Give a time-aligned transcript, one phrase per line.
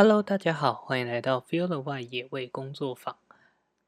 [0.00, 3.18] Hello，大家好，欢迎来到 Feel the Wild 野味工作坊。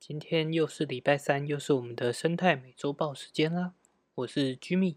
[0.01, 3.75] 今天又是礼拜三，又是我们的生态美洲豹时间啦。
[4.17, 4.97] 我是 Jimmy。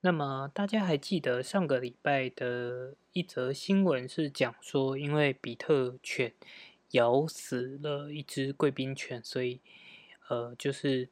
[0.00, 6.34] 那么大家还记得上个礼拜的一则新闻是讲说，因为比特犬
[6.90, 9.60] 咬死了一只贵宾犬，所以
[10.28, 11.08] 呃，就是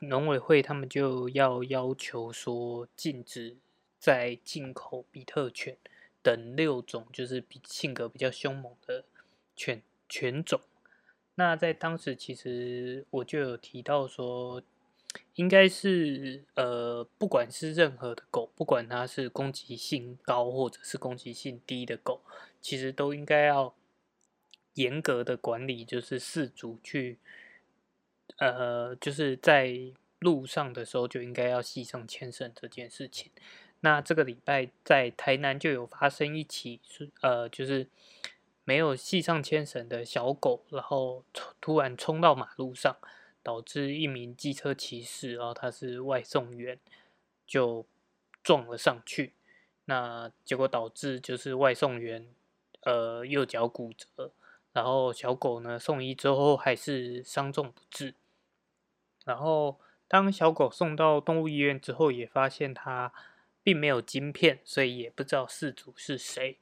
[0.00, 3.58] 农委会他们就要要求说禁止
[4.00, 5.76] 再进口比特犬。
[6.22, 9.04] 等六种就是比性格比较凶猛的
[9.56, 10.60] 犬犬种。
[11.36, 14.62] 那在当时，其实我就有提到说，
[15.36, 22.20] 应该是呃，不管是任何的狗，不管它是攻击性高或者是攻击性低的狗，
[22.60, 23.74] 其实都应该要
[24.74, 27.18] 严格的管理，就是饲主去
[28.36, 29.74] 呃，就是在
[30.18, 33.32] 路上的时候就应该要系上牵绳这件事情。
[33.82, 37.88] 那这个礼拜在台南就有发生一起，是呃，就是
[38.62, 41.24] 没有系上牵绳的小狗，然后
[41.62, 42.94] 突然冲到马路上，
[43.42, 46.78] 导致一名机车骑士，然后他是外送员，
[47.46, 47.86] 就
[48.42, 49.32] 撞了上去。
[49.86, 52.28] 那结果导致就是外送员
[52.82, 54.30] 呃右脚骨折，
[54.74, 58.14] 然后小狗呢送医之后还是伤重不治。
[59.24, 63.10] 然后当小狗送到动物医院之后，也发现它。
[63.62, 66.58] 并没有晶片，所以也不知道事主是谁。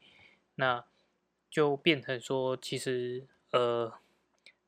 [0.56, 0.84] 那
[1.48, 3.92] 就变成说，其实呃，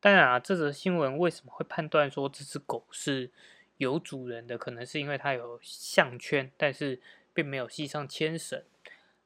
[0.00, 3.30] 当然啊，这则新闻为什么会判断说这只狗是
[3.76, 4.56] 有主人的？
[4.56, 7.00] 可能是因为它有项圈，但是
[7.34, 8.62] 并没有系上牵绳。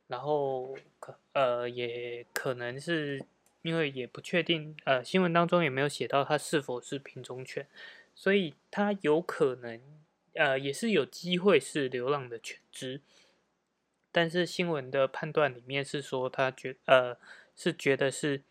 [0.06, 3.24] 然后可呃，也可能是
[3.62, 7.66] 因为也不确定，呃，新闻当中也没有写到它是否是品种犬，
[8.14, 9.80] 所以它有可能。
[10.34, 13.00] 呃，也是有机会是流浪的犬只，
[14.10, 17.16] 但是新闻的判断里面是说他觉呃
[17.54, 18.42] 是觉得是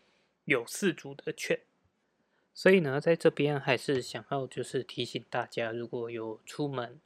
[0.46, 1.60] 有四足的犬，
[2.54, 6.98] 所以呢，在这边还是想要就是提醒大家，如果有出门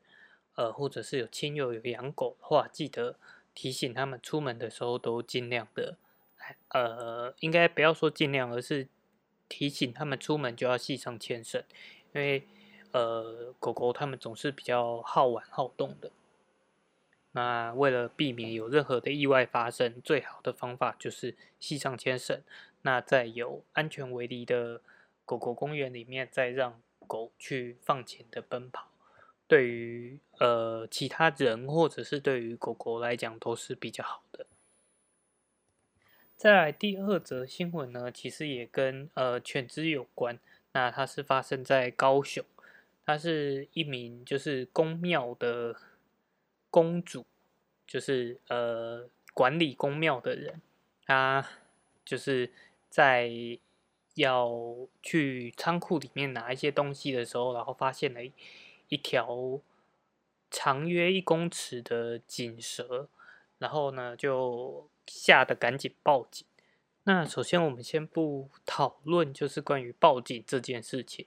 [0.55, 3.19] 呃或者是有亲友有养狗的话，记得
[3.55, 5.97] 提醒他们出门的时候都尽量的
[6.69, 8.87] 呃应该不要说尽量，而是
[9.49, 11.65] 提醒他们出门就要系上牵绳，
[12.15, 12.47] 因为。
[12.99, 16.11] 呃，狗狗它们总是比较好玩好动的。
[17.31, 22.43] 那为了避免有任何的意外发生，最好的方法就是系上牵绳。
[22.83, 24.81] 那在有安全围篱的
[25.25, 28.89] 狗狗公园里面，再让狗去放前的奔跑，
[29.47, 34.45] 对于呃其他人或者是对于狗狗来讲都是比较好的。
[36.37, 40.41] 再来第二则新闻呢，其实也跟呃犬只有关。
[40.73, 42.45] 那它是发生在高雄。
[43.09, 45.75] 她是一名就是宫庙的
[46.69, 47.25] 公主，
[47.87, 50.61] 就是呃管理宫庙的人。
[51.07, 51.43] 她
[52.05, 52.53] 就是
[52.91, 53.31] 在
[54.13, 54.53] 要
[55.03, 58.21] 去仓库里面拿一些东西的时候，然后发现了
[58.91, 59.59] 一条
[60.51, 63.09] 长约一公尺的锦蛇，
[63.57, 66.47] 然后呢就吓得赶紧报警。
[67.05, 71.25] 那首先我们先不讨论就是关于报警这件事情。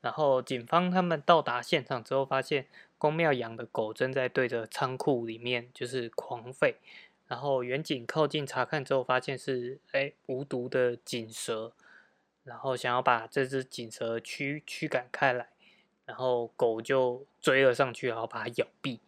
[0.00, 2.66] 然后警方他们到达现场之后，发现
[2.96, 6.76] 公庙养的狗正在对着仓库里面就是狂吠。
[7.28, 11.72] 然后远景靠近查看之后，发现是哎无毒的锦蛇。
[12.44, 15.50] 然后想要把这只锦蛇驱驱赶开来，
[16.06, 19.00] 然后狗就追了上去，然后把它咬毙。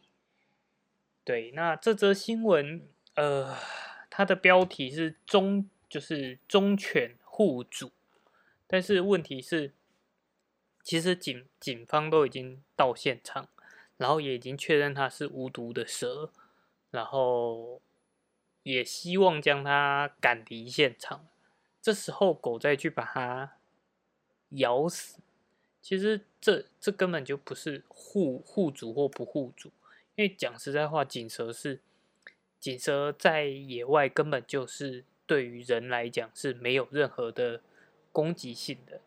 [1.25, 3.56] 对，那这则新闻呃，
[4.10, 7.91] 它的标题是忠就是忠犬护主，
[8.66, 9.72] 但是问题是。
[10.82, 13.48] 其实警警方都已经到现场，
[13.97, 16.32] 然后也已经确认它是无毒的蛇，
[16.91, 17.81] 然后
[18.65, 21.28] 也希望将它赶离现场。
[21.81, 23.56] 这时候狗再去把它
[24.50, 25.20] 咬死，
[25.81, 29.70] 其实这这根本就不是护护主或不护主，
[30.17, 31.81] 因为讲实在话，锦蛇是
[32.58, 37.62] 锦蛇在野外根本就是对于人来讲是没有任何的
[38.11, 39.00] 攻击性的。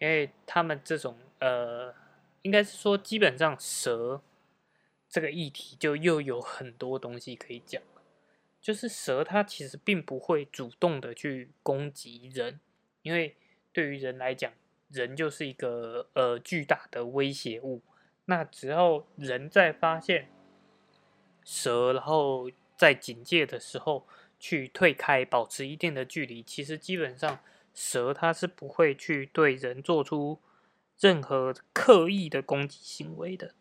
[0.00, 1.94] 因为他们这种呃，
[2.40, 4.22] 应该是说基本上蛇
[5.10, 7.82] 这个议题就又有很多东西可以讲
[8.62, 12.60] 就是蛇它其实并不会主动的去攻击人，
[13.02, 13.36] 因为
[13.74, 14.50] 对于人来讲，
[14.88, 17.82] 人就是一个呃巨大的威胁物。
[18.24, 20.30] 那只要人在发现
[21.44, 24.06] 蛇，然后在警戒的时候
[24.38, 27.40] 去退开，保持一定的距离，其实基本上。
[27.74, 30.40] 蛇它是不会去对人做出
[30.98, 33.54] 任何刻意的攻击行为的。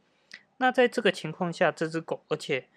[0.57, 2.67] 那在这个情况下，这只狗而且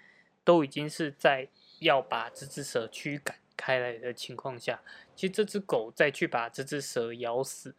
[0.44, 1.48] 都已经是在
[1.80, 4.80] 要把这只蛇驱赶开来的情况下，
[5.16, 7.74] 其实这只狗再去把这只蛇咬死，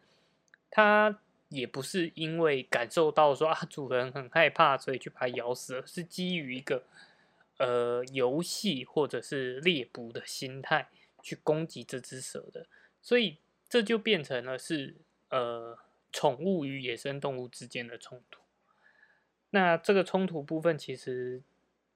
[0.70, 6.84] 它也不是因为感受到说啊主人很害怕，所以去把它咬死，而是基于一个
[7.58, 10.88] 呃游戏或者是猎捕的心态
[11.22, 12.66] 去攻击这只蛇的，
[13.00, 13.38] 所以
[13.74, 14.94] 这就变成了是
[15.30, 15.76] 呃
[16.12, 18.40] 宠物与野生动物之间的冲突。
[19.50, 21.42] 那这个冲突部分其实。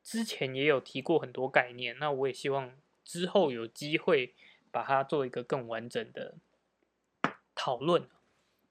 [0.01, 4.35] 之前也有提过很多概念，那我也希望之后有机会
[4.71, 6.37] 把它做一个更完整的
[7.55, 8.09] 讨论。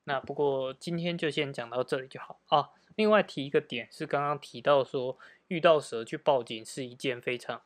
[0.05, 2.71] 那不过今天就先讲到这里就好啊。
[2.95, 5.19] 另外提一个点是，刚刚提到说
[5.49, 7.61] 遇到蛇去报警是一件非常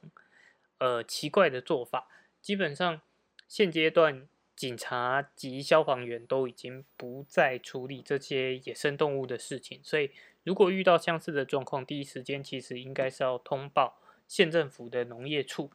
[0.80, 2.10] 呃奇怪的做法。
[2.42, 3.00] 基本上
[3.48, 4.28] 现阶段
[4.62, 10.12] 警察及消防员都已经不再处理这些野生动物的事情，所以。
[10.44, 15.72] 如果遇到相似的状况，第一时间其实应该是要通报县政府的农业处。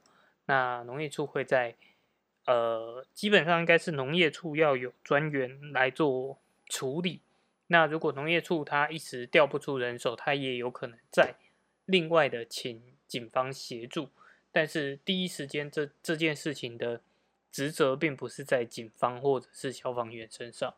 [0.46, 1.74] 那农业处会在，
[2.46, 7.22] 呃，基本上应该是农业处要有专员来做处理。
[7.66, 11.34] 那如果农业处他一时调不出人手，他也有可能在
[11.84, 14.10] 另外的请警方协助。
[14.52, 17.00] 但是第一时间这这件事情的
[17.56, 20.74] 职责并不是在警方或者是消防员身上。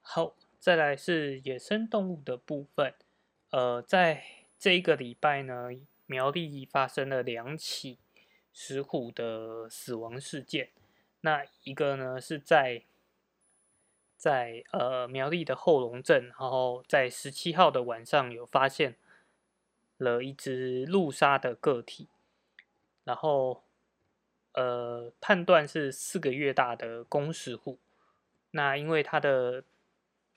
[0.00, 0.34] 好。
[0.58, 2.94] 再来是野生动物的部分，
[3.48, 4.22] 呃，在
[4.58, 5.70] 这一个礼拜呢，
[6.04, 7.98] 苗栗发生了两起
[8.52, 10.68] 石虎的死亡事件。
[11.22, 12.82] 那一个呢是在
[14.18, 18.96] 在呃苗栗的后龙镇，然后在十七号的晚上有发现
[19.96, 22.08] 了一只鹿杀的个体，
[23.04, 23.64] 然后
[24.54, 27.78] 呃判断是四个月大的公石虎。
[28.52, 29.64] 那因为它的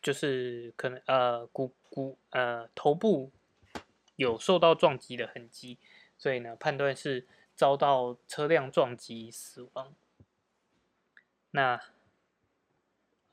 [0.01, 3.31] 就是可能呃骨骨呃头部
[4.15, 5.77] 有受到撞击的痕迹，
[6.17, 7.25] 所以呢判断是
[7.55, 9.95] 遭到车辆撞击死亡。
[11.51, 11.81] 那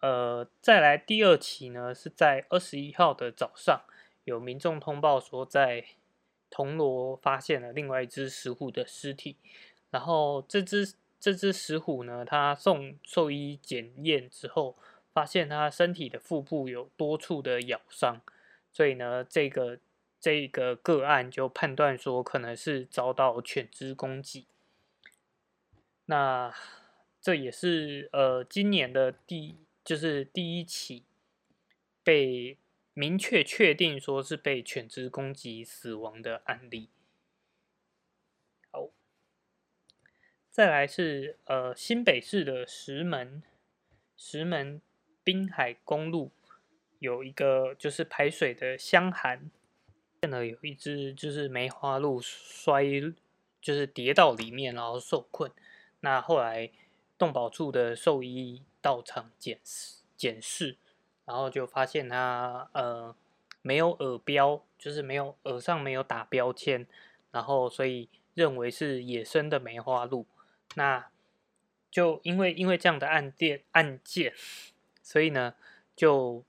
[0.00, 3.82] 呃再来第二起呢是在二十一号的早上，
[4.24, 5.84] 有民众通报说在
[6.48, 9.36] 铜锣发现了另外一只石虎的尸体，
[9.90, 14.76] 然后这只这只石虎呢，它送兽医检验之后。
[15.12, 18.22] 发现它身体的腹部有多处的咬伤，
[18.70, 19.80] 所以呢，这个
[20.20, 24.46] 这个个案就判断说可能是遭到犬只攻击。
[26.04, 26.54] 那
[27.20, 31.02] 这也是呃今年的第就是第一起
[32.04, 32.56] 被
[32.94, 36.88] 明确确定说是被犬只攻击死亡的案例。
[38.70, 38.90] 好，
[40.50, 43.42] 再来是呃新北市的石门
[44.16, 44.80] 石门。
[45.22, 46.32] 滨海公路
[46.98, 49.50] 有一个就是排水的箱涵，
[50.22, 52.82] 见了有一只就是梅花鹿摔，
[53.60, 55.52] 就是跌到里面，然后受困。
[56.00, 56.70] 那后来
[57.18, 60.78] 动保处的兽医到场检视检视，
[61.26, 63.14] 然后就发现它呃
[63.60, 66.86] 没有耳标，就是没有耳上没有打标签，
[67.30, 70.26] 然后所以认为是野生的梅花鹿。
[70.74, 71.10] 那
[71.90, 74.34] 就因为因为这样的案件案件。
[75.02, 75.54] 所以呢，
[75.96, 76.44] 就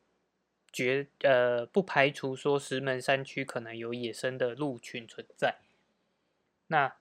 [0.72, 5.58] 觉呃不排除说石门山区可能有野生的鹿群存在。
[6.68, 6.96] 那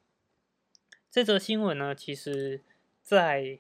[1.10, 2.62] 这则新闻呢，其实
[3.02, 3.58] 在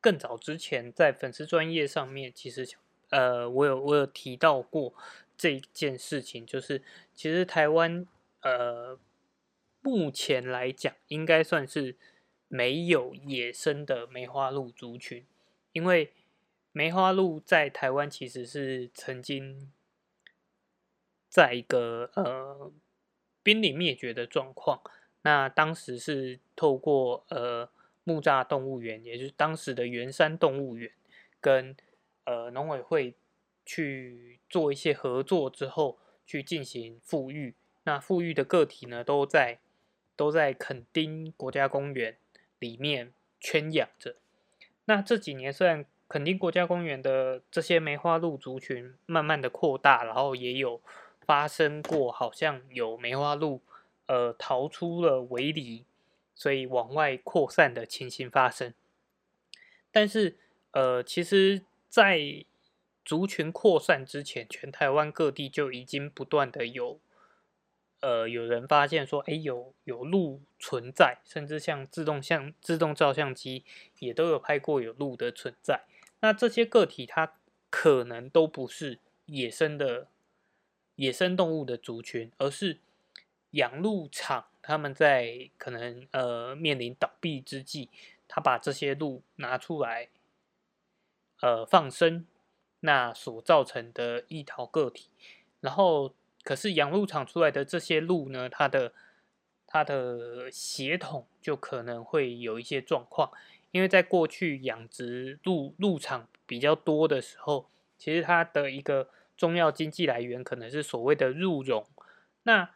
[0.00, 2.66] 更早之前，在粉丝专业上面，其实
[3.10, 4.94] 呃我有我有提到过
[5.36, 6.82] 这件事情，就是
[7.14, 8.06] 其实台湾
[8.40, 8.98] 呃
[9.82, 11.96] 目前来讲，应该算是
[12.52, 15.24] 没有野生的梅花鹿族群，
[15.72, 16.12] 因为。
[16.74, 19.70] 梅花鹿在台湾其实是曾经
[21.28, 22.72] 在一个呃
[23.42, 24.80] 濒临灭绝的状况。
[25.20, 27.68] 那当时是透过呃
[28.04, 30.90] 木栅动物园，也就是当时的圆山动物园，
[31.42, 31.76] 跟
[32.24, 33.14] 呃农委会
[33.66, 37.54] 去做一些合作之后，去进行复育。
[37.82, 39.60] 那复育的个体呢，都在
[40.16, 42.16] 都在垦丁国家公园
[42.62, 44.14] 里面圈养着。
[44.84, 50.80] 那这几年虽然垦丁国家公园的这些梅花鹿族群慢慢的扩大，然后也有
[51.26, 53.60] 发生过好像有梅花鹿
[54.06, 55.84] 呃逃出了围篱，
[56.34, 58.72] 所以往外扩散的情形发生。
[59.90, 60.36] 但是
[60.70, 62.44] 呃，其实，在
[63.04, 66.98] 族群扩散之前，全台湾各地就已经不断的有
[68.02, 73.64] 呃有人发现说，哎，有有鹿存在，甚至像自动相自动照相机
[74.00, 75.84] 也都有拍过有鹿的存在。
[76.20, 77.34] 那这些个体，它
[77.70, 80.08] 可能都不是野生的
[80.96, 82.78] 野生动物的族群，而是
[83.52, 87.88] 养鹿场他们在可能呃面临倒闭之际，
[88.28, 90.08] 他把这些鹿拿出来，
[91.40, 92.26] 呃放生，
[92.80, 95.08] 那所造成的一逃个体，
[95.60, 98.92] 然后可是养鹿场出来的这些鹿呢，它的
[99.66, 103.30] 它的血统就可能会有一些状况，
[103.70, 111.86] 因为在过去养殖鹿鹿场比较多的时候，其实它的一个重要经济来源可能是所谓的鹿茸，
[112.42, 112.70] 那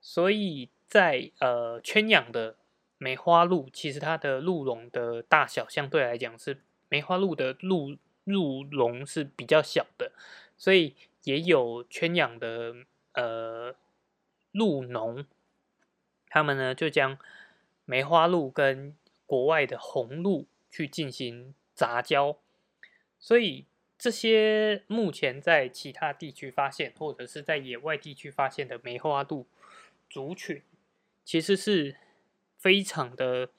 [0.00, 2.56] 所以在呃圈养的
[2.98, 10.12] 梅花鹿，其实它的鹿茸的大小相对来讲是梅花鹿的鹿鹿茸是比较小的，
[10.56, 12.74] 所以也有圈养的
[13.14, 13.74] 呃
[14.52, 15.26] 鹿农，
[16.28, 17.18] 他们呢就将
[17.84, 22.38] 梅花鹿跟国外的红鹿去进行杂交，
[23.18, 23.66] 所以
[23.98, 29.46] 这些目前在其他地区发现或者是在野外地区发现的梅花鹿
[30.08, 30.62] 族群，
[31.24, 31.96] 其实是
[32.56, 33.50] 非常的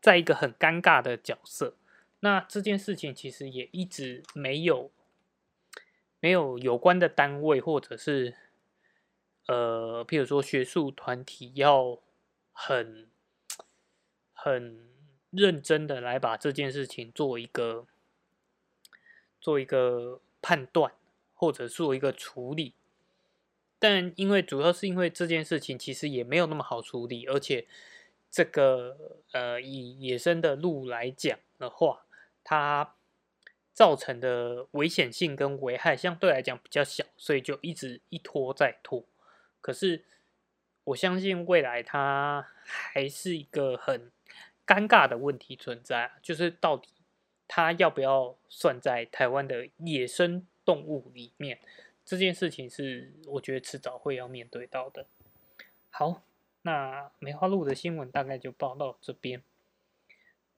[0.00, 1.76] 在一个很尴尬的角色。
[2.20, 4.90] 那这件事情其实也一直没有
[6.18, 8.34] 没有有关的单位或者是
[9.46, 11.98] 呃，譬如说学术团体要
[12.52, 13.08] 很
[14.32, 14.88] 很
[15.30, 17.86] 认真的来把这件事情做一个
[19.40, 20.92] 做一个判断，
[21.34, 22.74] 或者做一个处理。
[23.78, 27.66] 但因为主要是因为这件事情其实也没有那么好处理，而且
[28.30, 32.06] 这个呃以野生的鹿来讲的话，
[32.42, 32.94] 它
[33.74, 39.04] 造成的危险性跟危害相对来讲比较小，所以就一直一拖再拖。
[39.66, 40.04] 可是
[40.84, 44.12] 我相信未来它还是一个很
[44.64, 46.88] 尴尬的问题存在，就是到底
[47.48, 51.58] 它要不要算在台湾的野生动物里面？
[52.04, 55.06] 这件事情是我觉得迟早会要面对到的。
[55.90, 56.22] 好，
[56.62, 59.42] 那梅花鹿的新闻大概就报到这边。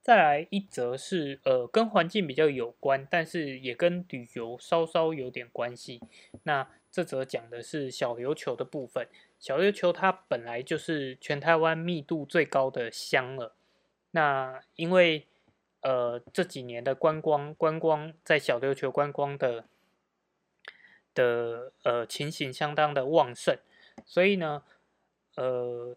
[0.02, 6.02] 再来一则是呃跟环境比较有关，但是也跟旅游稍稍有点关系。
[6.42, 9.08] 那这则讲的是小琉球的部分。
[9.38, 13.54] 小琉球它本来就是全台湾密度最高的乡了。
[14.10, 15.26] 那因为
[15.82, 19.64] 呃这几年的观光观光在小琉球观光的。
[21.14, 23.58] 的呃情形相当的旺盛，
[24.06, 24.62] 所以呢，
[25.34, 25.96] 呃，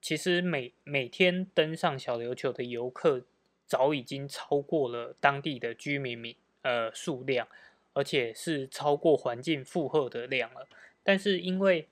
[0.00, 3.22] 其实每每天登上小琉球的游客
[3.66, 7.48] 早已经超过了当地的居民民呃数量，
[7.92, 10.68] 而且是超过环境负荷的量了。
[11.02, 11.88] 但是因为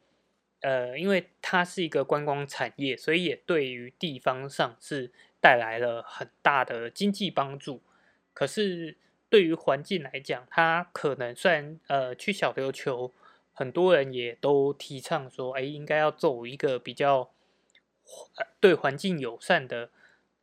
[0.60, 7.80] 呃因为它是一个观光产业，所以也对于地方上是带来了很大的经济帮助。
[8.32, 8.96] 可是。
[9.30, 13.14] 对于环境来讲，它可能虽然呃去小琉球，
[13.52, 17.30] 很多人也都提倡说，哎，应该要走一个比较
[18.58, 19.90] 对环境友善的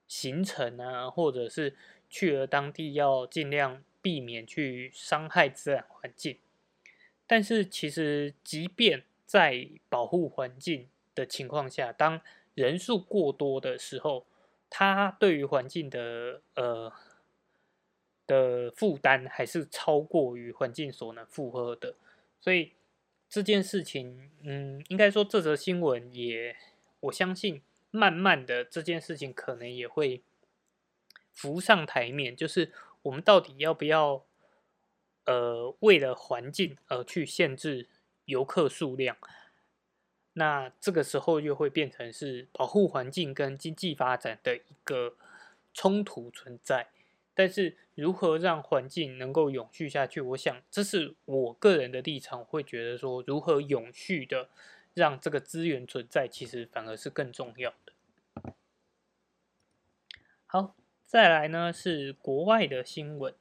[0.07, 1.75] 行程啊，或者是
[2.09, 6.37] 去了当地要尽量避免去伤害自然环境。
[7.25, 12.21] 但是其实，即便在保护环境的情况下，当
[12.53, 14.25] 人数过多的时候，
[14.69, 16.93] 它对于环境的呃。
[18.27, 21.95] 的负担还是超过于环境所能负荷的，
[22.41, 22.73] 所以
[23.29, 26.53] 这件事情，嗯，应该说这则新闻也，
[26.99, 30.21] 我相信慢慢的这件事情可能也会
[31.31, 32.73] 浮上台面，就是
[33.07, 34.25] 我们到底要不要，
[35.25, 37.87] 呃，为了环境而去限制
[38.25, 39.17] 游客数量？
[40.33, 45.15] 那这个时候又会变成是保护环境跟经济发展的一个
[45.73, 46.89] 冲突存在。
[47.33, 50.19] 但是如何让环境能够永续下去？
[50.19, 54.49] 我想这是我个人的立场，会觉得说如何永续的
[54.93, 58.53] 让这个资源存在，其实反而是更重要的。
[60.45, 60.75] 好，
[61.07, 63.33] 再来呢是国外的新闻。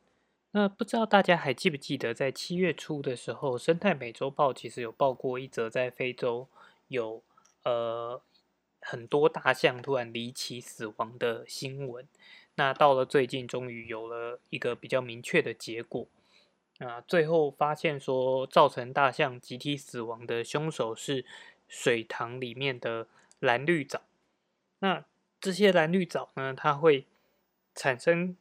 [0.53, 6.49] 那不知道大家还记不记得，在七月初的时候，《生态美洲豹》其实有报过一则在非洲
[6.87, 7.23] 有
[7.65, 8.23] 呃
[8.81, 12.07] 很多大象突然离奇死亡的新闻。
[12.55, 16.07] 那到了最近，终于有了一个比较明确的结果。
[16.79, 21.25] 啊，最后发现说，造成大象集体死亡的凶手是
[21.67, 23.09] 水塘里面的
[23.41, 24.03] 蓝绿藻。
[24.79, 25.05] 那
[25.41, 27.05] 这些蓝绿藻呢，它会
[27.77, 28.37] 产生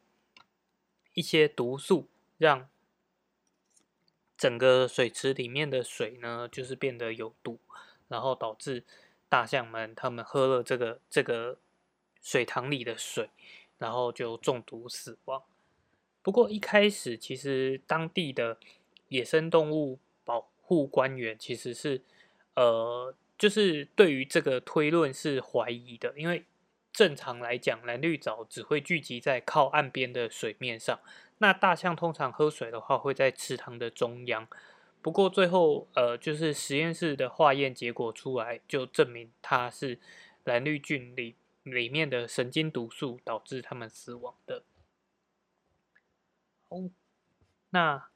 [1.14, 2.68] 一些毒素，让
[4.36, 7.60] 整个水池里面的水呢，就是变得有毒，
[8.08, 8.82] 然后导致
[9.28, 11.60] 大象们他们喝了这个这个
[12.20, 13.30] 水塘里的水。
[13.78, 15.42] 然后就中毒死亡。
[16.22, 18.58] 不过一开始，其实当地的
[19.08, 22.02] 野生动物保护官员其实是
[22.54, 26.46] 呃就是对于这个推论是怀疑的，因为
[26.96, 30.98] 正常来讲，蓝绿藻只会聚集在靠岸边的水面上。
[31.36, 34.48] 那大象通常喝水的话，会在池塘的中央。
[35.02, 40.00] 不过最后，呃，就是实验室的化验结果出来，就证明它是
[40.44, 44.62] 蓝绿菌里里面的神经毒素导致它们死亡的。
[46.70, 46.88] 哦，
[47.68, 48.08] 那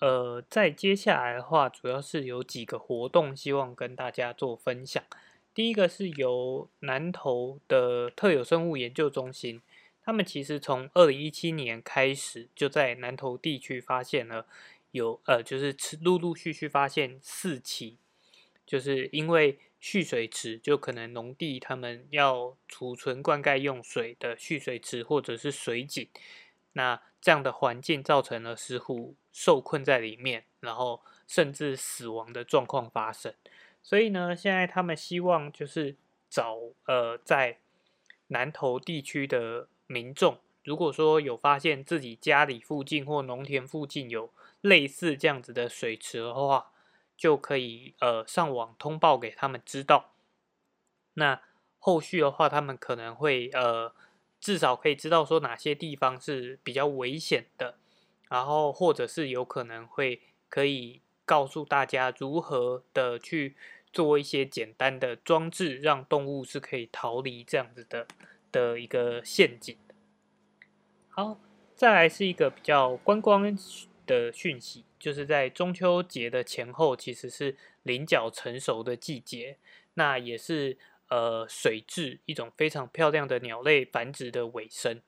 [0.00, 5.02] 呃，在接下来的话，主要是有几个活动，希望跟大家做分享。
[5.58, 9.60] 第一个是由南投的特有生物研究中心，
[10.00, 14.46] 他们其实从二零一七年开始，就在南投地区发现了。
[14.92, 17.96] 有呃，就是陆陆续续发现四起，
[18.64, 26.08] 就是因为蓄水池，就可能农地他们要储存灌溉用水的蓄水池或者是水井，
[26.74, 33.34] 那这样的环境造成了石虎受困在里面，然后甚至死亡的状况发生。
[33.88, 35.96] 所以呢，现在他们希望就是
[36.28, 37.58] 找呃在
[38.26, 44.30] 南投地区的民众，如果说有发现自己家里附近或农田附近有。
[44.60, 46.72] 类似这样子的水池的话，
[47.16, 50.10] 就可以呃上网通报给他们知道。
[51.14, 51.40] 那
[51.78, 53.94] 后续的话，他们可能会呃
[54.40, 57.78] 至少可以知道说哪些地方是比较危险的，
[58.28, 63.54] 然后或者是有可能会可以告诉大家如何的去
[63.92, 68.06] 做一些简单的装置，让动物是可以逃离这样子的
[68.50, 69.76] 的一个陷阱。
[71.08, 71.38] 好，
[71.74, 73.56] 再来是一个比较观光。
[74.08, 79.58] 的讯息就是在中秋节的前后，其实是菱角成熟的季节，
[79.92, 80.78] 那也是
[81.10, 85.02] 呃水蛭一种非常漂亮的鸟类繁殖的尾声。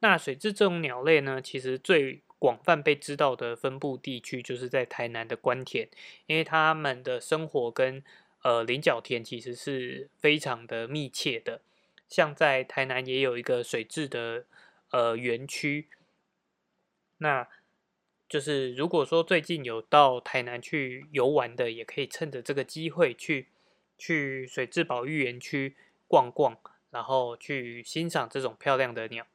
[0.00, 5.88] 那水蛭这种鸟类呢，其实最广泛被知道的分布地区就是在台南的关田，
[6.26, 8.02] 因为它们的生活跟
[8.42, 11.62] 呃菱角田其实是非常的密切的。
[12.08, 14.46] 像在台南也有一个水蛭的
[14.90, 15.88] 呃园区，
[17.18, 17.48] 那。
[18.28, 23.48] 就是如果说最近有到台南去游玩的，也可以趁着这个机会去
[23.98, 25.74] 去水质保育园区
[26.06, 26.56] 逛逛，
[26.92, 29.26] 然后去欣赏这种漂亮的鸟。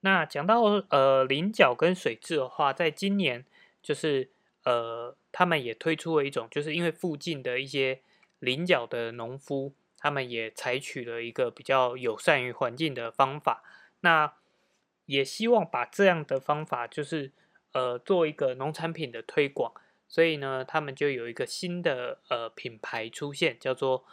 [0.00, 3.46] 那讲到呃菱角跟水蛭的话，在今年
[3.82, 4.28] 就是
[4.64, 8.00] 呃他们也推出了一种，就是因为附近的一些
[8.38, 13.62] 菱角的农夫，他们也采取了一个比较友善于环境的方法。
[14.00, 14.32] 那
[15.04, 17.32] 也希望把这样的方法就是。
[17.72, 19.74] 呃，做一个农产品的推广，
[20.08, 24.06] 所以呢，他们就有一个新的呃品牌出现，叫做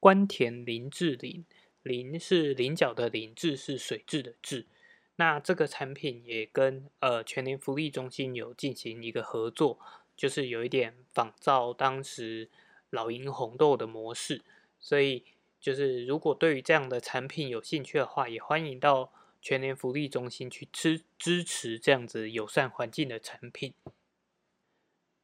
[0.00, 1.44] 关田林志林，
[1.82, 4.68] 林是菱角的林，志是水质的质。
[5.16, 9.78] 那这个产品也跟呃全年福利中心有进行一个合作，
[10.22, 12.48] 就是有一点仿照当时
[12.90, 14.42] 老鹰红豆的模式。
[14.78, 15.24] 所以
[15.60, 19.12] 就是如果对于这样的产品有兴趣的话，也欢迎到。
[19.44, 23.74] 全年福利中心去支支持这样子友善环境的产品。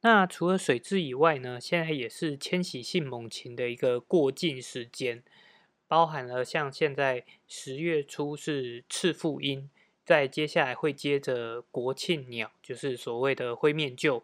[0.01, 5.23] 那除了水蛭以外呢，现在也是迁徙性猛禽的一个过境时间，
[5.87, 9.69] 包含了像现在十月初是赤腹鹰，
[10.03, 14.21] 在接下来会接着国庆鸟，就是所谓的灰面鹫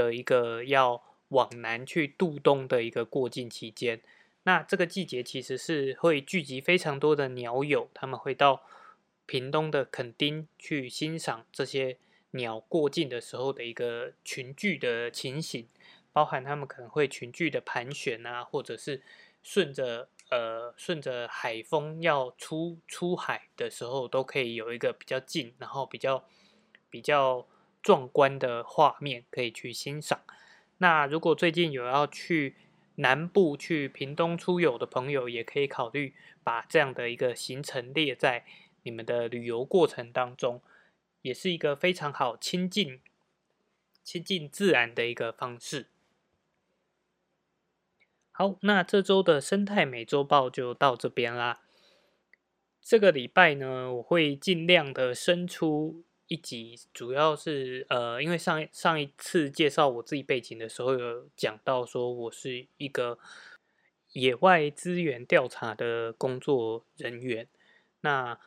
[0.00, 4.00] 的一个要往南去渡冬的一个过境期间。
[4.44, 8.62] 那这个季节其实是会聚集非常多的鸟友，他们会到。
[9.26, 11.98] 屏东的垦丁去欣赏这些
[12.32, 15.68] 鸟过境的时候的一个群聚的情形，
[16.12, 19.02] 包含他们可能会群聚的盘旋啊，或者是
[19.40, 26.24] 顺着呃顺着海风要出出海的时候，都可以有一个比较近，然后比较
[26.90, 27.46] 比较
[27.82, 30.20] 壮观的画面可以去欣赏。
[30.78, 32.56] 那如果最近有要去
[32.96, 38.44] 南部去屏东出游的朋友，也可以考虑把这样的一个行程列在。
[38.82, 40.62] 你们的旅游过程当中，
[41.20, 42.98] 也是一个非常好亲近、
[44.02, 45.88] 亲近自然的一个方式。
[48.32, 51.60] 好，那这周的生态美洲报就到这边啦。
[52.80, 63.18] 这个礼拜呢，我会尽量的生出一集，主要是呃，因为上上一次介绍我自己背景的时候，有讲到说我是一个
[64.12, 67.48] 野外资源调查的工作人员，
[68.02, 68.38] 那。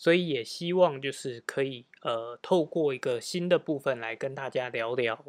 [0.00, 5.24] 所以也希望就是可以呃透过一个新的部分来跟大家聊聊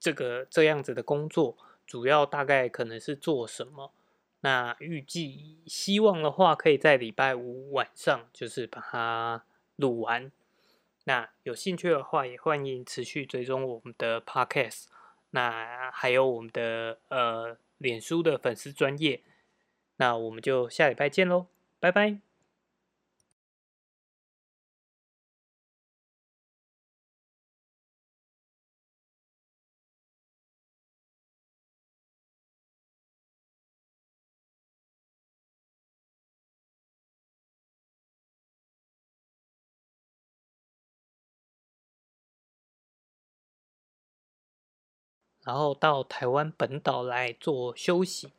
[0.00, 3.92] 这个这样子的工作，主要大概可能是做什么。
[4.40, 9.44] 那预计希望的话，可以在礼拜五晚上就是把它
[9.76, 10.32] 录完。
[11.04, 14.84] 那有兴趣的话，也欢迎持续追踪我们的 podcast。
[15.30, 19.22] 那还有我们的呃脸书的粉丝专业。
[19.96, 21.46] 那我们就下礼拜见喽，
[21.78, 22.29] 拜拜。
[45.44, 48.32] 然后到台湾本岛来做休息。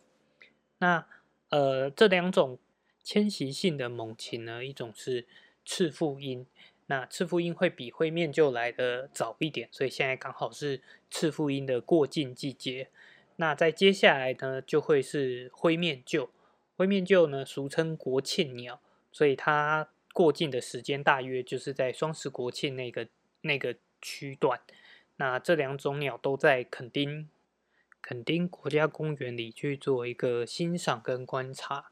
[0.80, 1.06] 那
[1.50, 2.58] 呃，这两种
[3.04, 5.28] 迁徙性的猛禽呢，一种是
[5.66, 6.46] 赤腹鹰，
[6.86, 12.90] 那赤腹鹰会比灰面鹫来的早一点，所以现在刚好是赤腹鹰的过境季节。
[13.36, 16.30] 那在接下来呢，就会是灰面鹫。
[16.78, 18.80] 灰面鹫呢，俗称国庆鸟，
[19.12, 23.08] 所以它过境的时间大约就是在双十国庆那个
[23.42, 24.60] 那个区段。
[25.22, 27.30] 那这两种鸟都在垦丁
[28.02, 31.92] 垦丁国家公园里去做一个欣赏跟观察。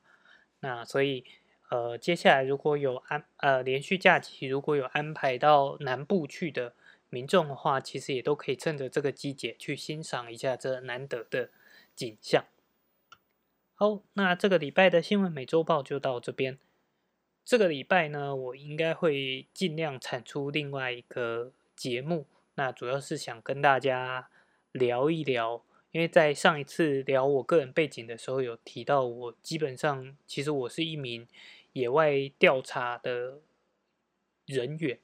[0.62, 1.24] 那所以
[1.70, 6.74] 呃，接下来如果有安呃连续假期，如果有安排到南部去的
[7.12, 11.52] 民众的话，其实也都可以趁着这个季节去欣赏一下这难得的
[11.96, 12.46] 景象。
[13.76, 16.58] 好，那这个礼拜的新闻美洲报就到这边。
[17.46, 22.26] 这个礼拜呢，我应该会尽量产出另外一个节目。
[22.60, 24.30] 那主要是想跟大家
[24.74, 31.26] 聊一聊，因为在上一次聊我个人背景的时候，有提到我基本上其实我是一名
[31.72, 33.39] 野外调查的
[34.45, 35.00] 人员。